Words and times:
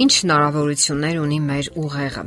Ինչ 0.00 0.12
հնարավորություններ 0.22 1.16
ունի 1.20 1.38
մեր 1.44 1.66
ուղեղը։ 1.82 2.22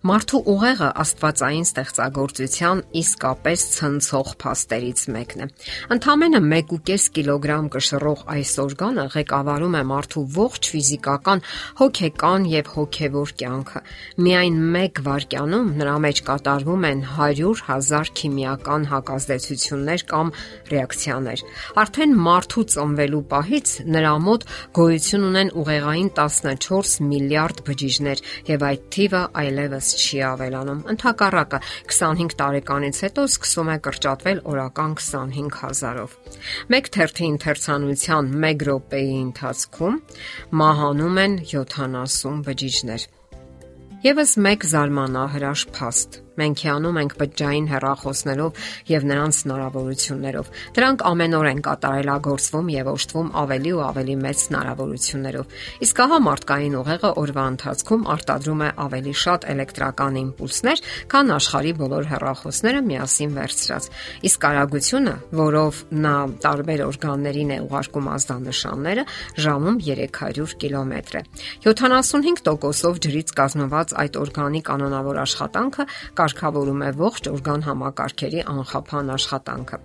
Մարդու 0.00 0.38
ուղեղը 0.48 0.86
Աստվածային 1.02 1.66
ստեղծագործության 1.66 2.78
իսկապես 3.00 3.64
ցնցող 3.74 4.28
փաստերից 4.40 5.00
մեկն 5.12 5.42
է։ 5.44 5.48
Ընդամենը 5.92 6.38
1.5 6.40 7.08
կիլոգրամ 7.18 7.66
կշռող 7.74 8.22
այս 8.34 8.52
օրգանը 8.64 9.04
ղեկավարում 9.14 9.76
է 9.76 9.82
մարդու 9.90 10.22
ողջ 10.36 10.70
ֆիզիկական, 10.72 11.42
հոգեկան 11.82 12.46
եւ 12.48 12.70
հոգեվոր 12.76 13.34
կյանքը։ 13.42 13.82
Միայն 14.24 14.56
1 14.80 15.02
վայրկյանում 15.04 15.68
նրա 15.82 15.96
մեջ 16.06 16.22
կատարվում 16.30 16.88
են 16.90 17.04
100.000 17.20 18.14
քիմիական 18.22 18.88
հակազդեցություններ 18.94 20.06
կամ 20.14 20.32
ռեակցիաներ։ 20.72 21.44
Արդեն 21.84 22.16
մարդու 22.30 22.66
ծնվելու 22.72 23.22
պահից 23.36 23.76
նրա 24.00 24.16
մոտ 24.30 24.48
գոյություն 24.80 25.28
ունեն 25.28 25.54
ուղեղային 25.60 26.10
14 26.16 26.96
միլիարդ 27.10 27.64
բջիջներ 27.68 28.26
եւ 28.48 28.68
այդ 28.70 28.90
թիվը 28.96 29.24
այլևս 29.44 29.89
չի 29.98 30.18
ավելանում։ 30.30 30.80
Ընթակառակը 30.94 31.60
25 31.90 32.36
տարեկանից 32.40 33.00
հետո 33.04 33.24
սկսում 33.30 33.70
է 33.74 33.76
կրճատվել 33.86 34.42
օրական 34.52 34.96
25000-ով։ 35.00 36.16
Մեկ 36.74 36.90
թերթի 36.96 37.30
ընթերցանության 37.34 38.32
1 38.50 38.66
րոպեի 38.70 39.14
ընթացքում 39.20 40.00
մահանում 40.62 41.22
են 41.24 41.38
70 41.54 42.44
բջիջներ։ 42.50 43.08
Եվս 44.00 44.30
մեկ 44.40 44.62
զարմանահրաշ 44.70 45.62
փաստ 45.76 46.20
Մենք 46.38 46.62
հիանում 46.64 46.98
ենք 47.00 47.14
բջջային 47.20 47.66
հեռախոսներով 47.70 48.60
եւ 48.90 49.06
նրանց 49.10 49.38
հնարավորություններով։ 49.40 50.50
Դրանք 50.78 51.02
ամենօր 51.10 51.46
են 51.50 51.60
կատարելագործվում 51.66 52.68
եւ 52.70 52.90
օժտվում 52.90 53.28
ավելի 53.40 53.72
ու 53.74 53.82
ավելի 53.90 54.14
մեծ 54.20 54.38
հնարավորություններով։ 54.50 55.56
Իսկ 55.80 56.00
ահա 56.04 56.18
մարդկային 56.30 56.76
ուղեղը 56.80 57.10
օրվա 57.20 57.44
ընթացքում 57.50 58.06
արտադրում 58.14 58.60
է 58.60 58.70
ավելի 58.84 59.14
շատ 59.20 59.46
էլեկտրական 59.50 60.18
իմպուլսներ, 60.20 60.82
քան 61.10 61.34
աշխարի 61.40 61.72
բոլոր 61.80 62.08
հեռախոսները 62.10 62.80
միասին 62.90 63.34
վերցրած։ 63.40 63.84
Իսկ 64.30 64.46
արագությունը, 64.50 65.14
որով 65.40 65.80
նա 66.04 66.14
տարբեր 66.44 66.84
օրգաններին 66.86 67.50
է 67.50 67.58
ուղարկում 67.66 68.10
ազդանշանները, 68.14 69.04
ժամում 69.44 69.76
300 69.90 70.56
կիլոմետր 70.60 71.18
է։ 71.20 71.22
75%-ով 71.66 73.00
ջրից 73.04 73.34
կազմված 73.40 73.94
այդ 74.00 74.18
օրգանի 74.20 74.60
կանոնավոր 74.70 75.20
աշխատանքը 75.24 75.86
կարգավորում 76.20 76.84
է 76.84 76.92
ողջ 77.06 77.32
օրգան 77.32 77.64
համակարգերի 77.70 78.44
անխափան 78.56 79.16
աշխատանքը։ 79.16 79.80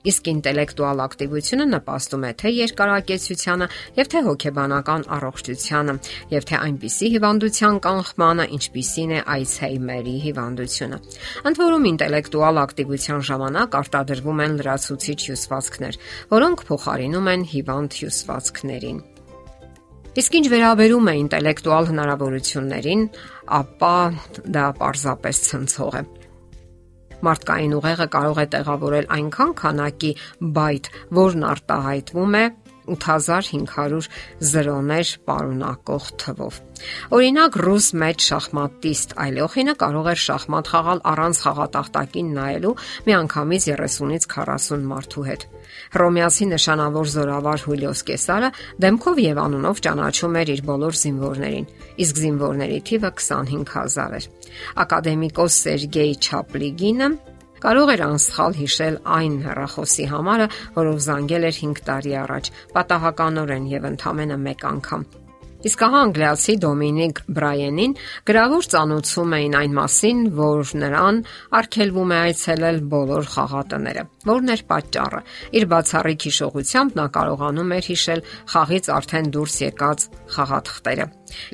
Իսկ 0.00 0.28
ինտելեկտուալ 0.30 1.00
ակտիվությունը 1.04 1.64
նպաստում 1.70 2.22
է 2.24 2.30
թե 2.40 2.52
երկարակեցությանը, 2.56 3.66
եւ 3.98 4.08
թե 4.14 4.22
հոգեբանական 4.28 5.04
առողջությանը, 5.16 5.94
եւ 6.32 6.46
թե 6.48 6.56
այնպիսի 6.60 7.10
հիվանդության 7.16 7.80
կանխմանը, 7.84 8.48
ինչպիսին 8.56 9.12
է 9.12 9.20
Alzheimer-ի 9.36 10.16
հիվանդությունը։ 10.24 11.00
Ընդ 11.50 11.62
որում 11.66 11.88
ինտելեկտուալ 11.92 12.64
ակտիվության 12.64 13.24
ժամանակ 13.28 13.80
արտադրվում 13.84 14.44
են 14.48 14.58
լրացուցիչ 14.64 15.20
հյուսվածքներ, 15.28 16.02
որոնք 16.32 16.68
փոխարինում 16.72 17.32
են 17.36 17.48
հիվանդ 17.52 18.00
հյուսվածքներին։ 18.00 19.08
Իսկ 20.18 20.36
ինչ 20.40 20.46
վերաբերում 20.50 21.08
է 21.10 21.12
ինտելեկտուալ 21.20 21.84
հնարավորություններին, 21.86 23.02
ապա 23.60 23.98
դա 24.56 24.64
պարզապես 24.80 25.42
ցնցող 25.44 25.98
է։ 26.00 26.02
Մարդկային 27.28 27.76
ուղեղը 27.78 28.06
կարող 28.14 28.40
է 28.42 28.46
տեղավորել 28.54 29.06
այնքան 29.16 29.52
քանակի 29.60 30.10
բայթ, 30.56 30.90
որն 31.20 31.46
արտահայտվում 31.52 32.36
է 32.40 32.44
8500 32.88 34.08
զրոներ 34.50 35.12
պարունակող 35.28 36.10
թվով։ 36.24 36.60
Օրինակ 37.12 37.56
ռուս 37.60 37.86
մեծ 38.00 38.24
շախմատիստ 38.24 39.14
այլոխինը 39.24 39.74
կարող 39.80 40.06
էր 40.10 40.20
շախմատ 40.24 40.70
խաղալ 40.72 41.02
առանց 41.10 41.40
խաղատախտակին 41.44 42.30
նայելու 42.36 42.74
միանգամից 43.08 43.66
30-ից 43.70 44.26
40 44.34 44.86
մարդու 44.90 45.24
հետ։ 45.28 45.44
Հռոմեացի 45.94 46.46
նշանավոր 46.50 47.10
զորավար 47.14 47.64
Հուլիոս 47.68 48.02
Կեսարը 48.10 48.50
դեմքով 48.84 49.20
եւ 49.24 49.40
անունով 49.44 49.82
ճանաչում 49.86 50.38
էր 50.40 50.52
իր 50.54 50.62
բոլոր 50.70 50.98
զինվորներին, 51.00 51.68
իսկ 52.04 52.22
զինվորների 52.24 52.80
թիվը 52.90 53.10
25000 53.20 54.16
էր։ 54.20 54.30
Ակադեմիկոս 54.84 55.60
Սերգեյ 55.60 56.16
Չապլիգինը 56.20 57.10
Կարող 57.60 57.90
էր 57.92 58.02
անսխալ 58.06 58.54
հիշել 58.56 58.94
այն 59.16 59.34
հեռախոսի 59.44 60.04
համարը, 60.08 60.46
որով 60.78 61.00
զանգել 61.06 61.48
էր 61.50 61.58
5 61.60 61.82
տարի 61.90 62.14
առաջ, 62.24 62.52
պատահականորեն 62.76 63.66
եւ 63.76 63.88
ընդամենը 63.90 64.38
1 64.46 64.64
անգամ։ 64.70 65.04
Իսկ 65.60 65.82
ահա 65.84 65.98
անգլիացի 66.06 66.52
Դոմինիկ 66.62 67.18
Բրայանին 67.36 67.94
գրավոր 68.30 68.68
ծանոթում 68.72 69.34
էին 69.36 69.56
այն 69.58 69.74
մասին, 69.76 70.22
որ 70.38 70.72
նրան 70.80 71.18
արգելվում 71.60 72.14
է 72.16 72.20
այցելել 72.20 72.80
բոլոր 72.94 73.28
խաղատները։ 73.34 74.04
Որն 74.30 74.54
էր 74.54 74.62
պատճառը։ 74.70 75.20
Իր 75.60 75.68
բացառիկ 75.74 76.26
հիշողությամբ 76.30 76.96
նա 76.96 77.06
կարողանում 77.20 77.76
էր 77.76 77.90
հիշել 77.90 78.24
խաղից 78.56 78.90
արդեն 78.96 79.30
դուրս 79.36 79.56
եկած 79.68 80.08
խաղաթղթերը։ 80.40 81.06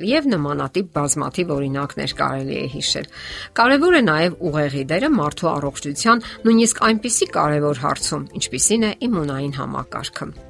Եվ 0.07 0.31
նմանատիպ 0.37 0.91
բազմաթիվ 0.95 1.55
օրինակներ 1.57 2.17
կարելի 2.23 2.57
է 2.63 2.65
հիշել։ 2.79 3.13
Կարևոր 3.59 3.99
է 3.99 4.03
նաև 4.07 4.41
ուղեղի 4.47 4.83
դերը 4.95 5.13
մարդու 5.19 5.53
առողջության 5.57 6.27
նույնիսկ 6.47 6.83
այնպիսի 6.87 7.31
կարևոր 7.37 7.85
հարցում, 7.87 8.27
ինչպիսին 8.39 8.87
է 8.87 8.91
իմունային 9.11 9.57
համակարգը 9.61 10.46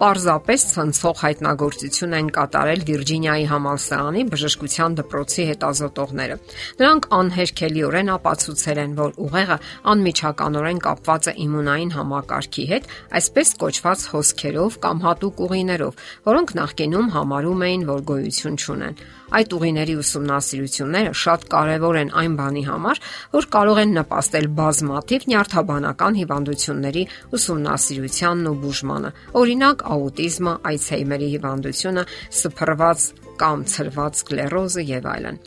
պարզապես 0.00 0.62
ցնցող 0.70 1.18
հայտնագործություն 1.20 2.14
են 2.16 2.28
կատարել 2.36 2.84
Վիրջինիայի 2.88 3.44
համալսարանի 3.50 4.22
բժշկության 4.32 4.96
դպրոցի 5.00 5.44
հետազոտողները։ 5.50 6.38
Նրանք 6.80 7.08
անհերքելիորեն 7.18 8.12
ապացուցել 8.16 8.80
են, 8.84 8.96
որ 9.00 9.14
ուղեղը 9.28 9.58
անմիջականորեն 9.92 10.82
կապված 10.88 11.30
է 11.30 11.36
իմունային 11.44 11.94
համակարգի 12.00 12.66
հետ, 12.72 12.90
այսպես 13.20 13.54
կոչված 13.60 14.08
հոսքերով 14.16 14.82
կամ 14.88 15.04
հատուկ 15.04 15.44
ուղիներով, 15.50 16.04
որոնք 16.32 16.54
նախկինում 16.60 17.14
համարում 17.20 17.64
էին, 17.68 17.88
որ 17.92 18.06
գոյություն 18.10 18.60
չունեն։ 18.60 19.02
Այդ 19.30 19.52
ուղիների 19.54 19.94
ուսումնասիրությունները 20.00 21.10
շատ 21.20 21.44
կարևոր 21.52 21.98
են 22.00 22.08
այն 22.18 22.32
բանի 22.40 22.62
համար, 22.66 23.00
որ 23.36 23.46
կարող 23.54 23.78
են 23.82 23.92
նպաստել 23.94 24.48
բազմաթիվ 24.58 25.26
նյարդաբանական 25.30 26.18
հիվանդությունների 26.20 27.04
ուսումնասիրությանն 27.38 28.50
ու 28.50 28.56
բուժմանը։ 28.64 29.12
Օրինակ, 29.40 29.84
աուտիզմը, 29.96 30.54
Alzheimer-ի 30.70 31.28
հիվանդությունը, 31.34 32.04
սփռված 32.40 33.08
կամ 33.40 33.66
ցրված 33.74 34.20
սկլերոզը 34.20 34.86
եւ 34.90 35.10
այլն։ 35.10 35.42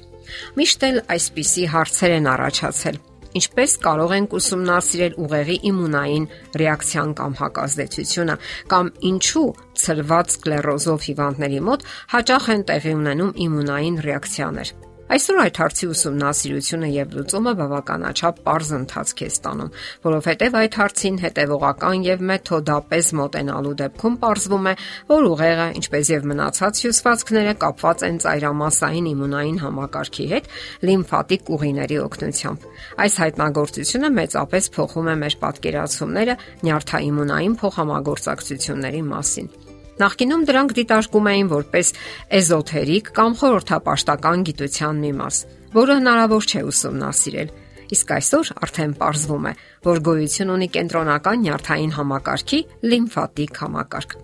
Միշտ 0.57 0.85
էլ 0.89 1.01
այսպիսի 1.13 1.65
հարցեր 1.73 2.15
են 2.19 2.29
առաջացել. 2.33 3.01
Ինչպես 3.33 3.71
կարող 3.81 4.11
ենք 4.13 4.33
ուսումնասիրել 4.37 5.15
ուղեղի 5.23 5.55
իմունային 5.69 6.25
ռեակցիան 6.61 7.13
կամ 7.17 7.37
հակազդեցությունը 7.39 8.35
կամ 8.73 8.91
ինչու 9.09 9.45
ցրված 9.83 10.33
սկլերոզով 10.37 11.07
հիվանդների 11.09 11.61
մոտ 11.69 11.85
հաճախ 12.13 12.49
են 12.53 12.65
տեղի 12.69 12.97
ունենում 13.01 13.37
իմունային 13.47 14.01
ռեակցիաներ։ 14.05 14.73
Այսօր 15.13 15.40
այդ 15.44 15.57
հարցի 15.62 15.88
ուսումնասիրությունը 15.94 16.88
եւ 16.90 17.12
լուծումը 17.13 17.51
բավականաչափ 17.59 18.38
པարզ 18.40 18.69
ընթացք 18.78 19.19
է 19.22 19.28
ստանում, 19.29 19.68
որովհետեւ 20.06 20.56
այդ 20.57 20.78
հարցին 20.79 21.19
հետեւողական 21.24 22.06
եւ 22.07 22.24
մեթոդապես 22.29 23.12
մոտենալու 23.19 23.73
դեպքում 23.84 24.16
ողրվում 24.23 24.66
է, 24.72 24.73
որ 25.13 25.28
ուղեղը, 25.29 25.68
ինչպես 25.84 26.09
եւ 26.13 26.25
մնացած 26.34 26.81
հյուսվածքները 26.84 27.53
կապված 27.62 28.06
են 28.09 28.18
ծայրամասային 28.25 29.12
իմունային 29.13 29.59
համակարգի 29.68 30.25
հետ 30.34 30.50
լիմֆատիկ 30.90 31.53
ուղիների 31.53 32.00
օգնությամբ։ 32.07 32.66
Այս 33.06 33.19
հայտնագործությունը 33.22 34.11
մեծապես 34.17 34.72
փոխում 34.79 35.14
է 35.14 35.16
մեր 35.28 35.37
պատկերացումները 35.46 36.40
նյարդաիմունային 36.66 37.59
փոխհամագործակցությունների 37.61 39.05
մասին։ 39.14 39.53
Նախկինում 40.01 40.43
դրանք 40.49 40.72
դիտարկում 40.79 41.28
էին 41.29 41.49
որպես 41.51 41.90
էզոթերիկ 42.40 43.11
կամ 43.13 43.35
խորհրդապաշտական 43.41 44.45
գիտության 44.49 45.01
մի 45.03 45.11
մաս, 45.19 45.37
որը 45.78 45.97
հնարավոր 45.99 46.47
չէ 46.49 46.61
ուսումնասիրել։ 46.73 47.53
Իսկ 47.93 48.13
այսօր 48.17 48.51
արդեն 48.66 48.93
ողջվում 49.03 49.45
է, 49.45 49.53
որ 49.85 50.01
գոյություն 50.07 50.53
ունի 50.53 50.67
կենտրոնական 50.73 51.43
նյարդային 51.43 51.93
համակարգի 51.93 52.59
լիմֆատիկ 52.90 53.61
համակարգ։ 53.63 54.16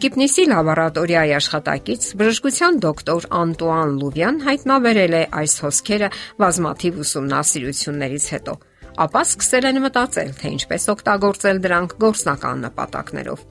Կիպնիսի 0.00 0.44
լաբորատորիայի 0.48 1.32
աշխատակից 1.36 2.04
բժշկության 2.16 2.78
դոկտոր 2.80 3.26
Անտուան 3.36 3.90
Լուվյան 4.00 4.38
հայտնաբերել 4.46 5.16
է 5.18 5.24
այս 5.44 5.56
հոսքերը 5.60 6.08
բազմաթիվ 6.40 7.00
ուսումնասիրություններից 7.04 8.28
հետո 8.32 8.54
ապա 9.04 9.22
սկսել 9.28 9.68
են 9.70 9.80
մտածել, 9.84 10.30
թե 10.40 10.52
ինչպես 10.56 10.86
օգտագործել 10.94 11.60
դրանք 11.68 11.98
գործնական 12.00 12.64
նպատակներով։ 12.64 13.44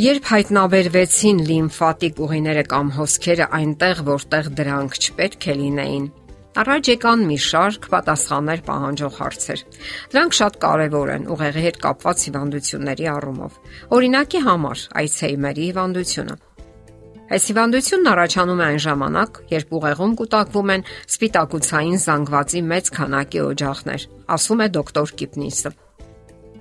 Երբ 0.00 0.28
հայտնաբերվեցին 0.30 1.40
լիմֆատիկ 1.44 2.20
ուղիները 2.24 2.60
կամ 2.70 2.90
հոսքերը 2.96 3.46
այնտեղ, 3.58 3.98
որտեղ 4.06 4.46
դրանք 4.60 4.94
չպետք 4.96 5.46
է 5.52 5.56
լինեին, 5.60 6.06
Առաջ 6.60 6.88
եկան 6.90 7.24
մի 7.28 7.36
շարք 7.46 7.88
պատասխաններ 7.92 8.62
պահանջող 8.68 9.18
հարցեր։ 9.20 9.60
Դրանք 10.14 10.36
շատ 10.38 10.56
կարևոր 10.64 11.12
են 11.14 11.28
ուղեղի 11.34 11.64
հետ 11.66 11.76
կապված 11.84 12.24
հիվանդությունների 12.26 13.10
առումով։ 13.12 13.58
Օրինակի 13.98 14.40
համար 14.48 14.82
Alzheimer-ի 15.02 15.68
հիվանդությունը։ 15.68 16.34
Այս 17.30 17.44
հիվանդությունն 17.50 18.10
առաջանում 18.10 18.60
է 18.64 18.66
այն 18.70 18.82
ժամանակ, 18.88 19.38
երբ 19.52 19.76
ուղեղում 19.78 20.16
կուտակվում 20.18 20.74
են 20.74 20.88
սպիտակուցային 21.14 22.02
զանգվածի 22.08 22.64
մեծ 22.72 22.90
քանակի 22.96 23.44
օջախներ, 23.50 24.08
ասում 24.34 24.64
է 24.64 24.68
դոկտոր 24.80 25.14
Կիպնիսը։ 25.20 25.76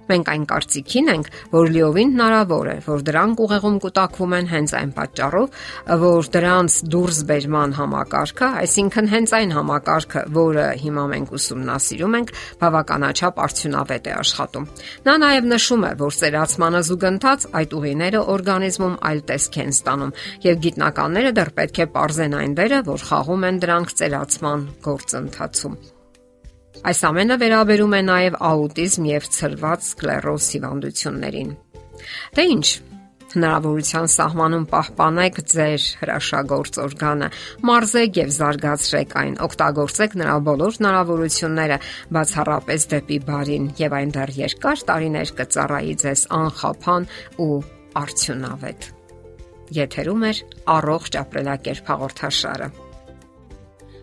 Մենք 0.09 0.29
այն 0.33 0.45
կարծիքին 0.49 1.09
ենք, 1.13 1.27
որ 1.53 1.71
լիովին 1.75 2.13
հնարավոր 2.15 2.69
է, 2.69 2.75
որ 2.85 3.03
դրանք 3.09 3.41
ուղեղում 3.45 3.77
կուտակվում 3.83 4.33
են 4.39 4.47
հենց 4.49 4.73
այն 4.79 4.93
պատճառով, 4.97 5.59
որ 6.03 6.29
դրանց 6.35 6.77
դուրս 6.93 7.19
բերման 7.29 7.75
համակարգը, 7.79 8.49
այսինքն 8.63 9.09
հենց 9.13 9.33
այն 9.39 9.53
համակարգը, 9.59 10.23
որը 10.39 10.65
հիմա 10.83 11.05
մենք 11.13 11.33
ուսումնասիրում 11.39 12.17
ենք, 12.19 12.33
բավականաչափ 12.63 13.43
արդյունավետ 13.45 14.09
է 14.09 14.15
աշխատում։ 14.19 14.67
Նա 15.09 15.15
նաև 15.25 15.49
նշում 15.53 15.85
է, 15.89 15.91
որ 15.99 16.17
ծերացմանը 16.19 16.81
զուգընթաց 16.89 17.47
այդ 17.59 17.77
ուղիները 17.79 18.23
օրգանիզմում 18.33 18.97
այլ 19.09 19.23
տեսք 19.29 19.61
են 19.63 19.71
ստանում, 19.77 20.15
եւ 20.49 20.59
գիտնականները 20.65 21.35
դեռ 21.39 21.53
պետք 21.59 21.79
է 21.79 21.89
ողրզեն 21.99 22.35
այն 22.39 22.57
դերը, 22.59 22.81
որ 22.89 23.07
խաղում 23.11 23.47
են 23.51 23.63
դրանք 23.63 23.95
ծերացման 23.99 24.67
գործընթացում։ 24.89 25.79
Այս 26.79 27.01
ամենը 27.09 27.35
վերաբերում 27.41 27.93
է 27.97 27.99
նաև 28.07 28.35
աուտիզմ 28.49 29.07
եւ 29.09 29.25
ցրված 29.35 29.81
սկլերոզ 29.83 30.45
հիվանդություններին։ 30.53 31.49
Դե 32.37 32.45
ի՞նչ, 32.53 32.67
հնարավորության 33.33 34.07
սահմանում 34.13 34.65
պահպանեք 34.71 35.41
ձեր 35.53 35.87
հրաշագործ 35.99 36.79
օրգանը, 36.85 37.29
մարզեք 37.67 38.19
եւ 38.21 38.31
զարգացրեք 38.39 39.15
այն, 39.21 39.35
օգտագործեք 39.49 40.17
նրա 40.23 40.35
բոլոր 40.47 40.79
հնարավորությունները, 40.79 41.79
բացառապես 42.15 42.89
դեպի 42.95 43.19
բարին 43.27 43.69
եւ 43.83 43.97
այն 43.99 44.13
դեռ 44.15 44.35
երկար 44.39 44.83
տարիներ 44.89 45.33
կծառայի 45.43 45.95
ձեզ 46.03 46.27
անխափան 46.39 47.09
ու 47.43 47.55
արդյունավետ։ 47.99 48.91
Եթերում 49.83 50.23
է 50.29 50.31
առողջ 50.79 51.19
ապրելակերպ 51.27 51.91
հաղորդաշարը։ 51.93 52.69